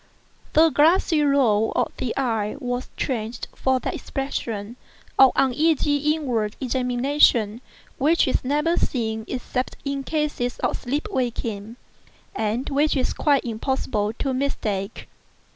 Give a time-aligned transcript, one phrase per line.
[0.53, 4.75] The glassy roll of the eye was changed for that expression
[5.19, 7.61] of uneasy inward examination
[7.99, 11.75] which is never seen except in cases of sleep waking,
[12.35, 15.07] and which it is quite impossible to mistake.